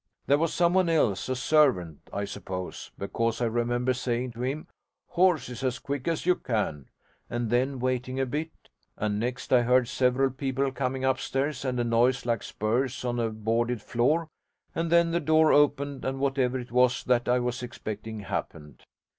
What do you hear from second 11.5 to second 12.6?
and a noise like